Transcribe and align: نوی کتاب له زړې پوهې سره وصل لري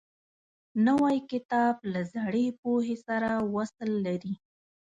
نوی 0.87 1.17
کتاب 1.31 1.75
له 1.93 2.01
زړې 2.13 2.45
پوهې 2.61 2.97
سره 3.07 3.29
وصل 3.53 3.89
لري 4.05 4.33